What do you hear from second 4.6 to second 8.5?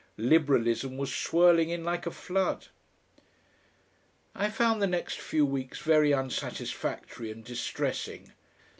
the next few weeks very unsatisfactory and distressing.